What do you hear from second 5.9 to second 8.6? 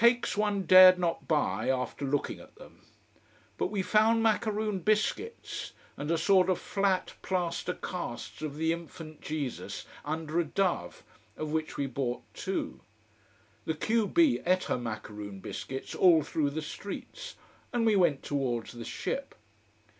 and a sort of flat plaster casts of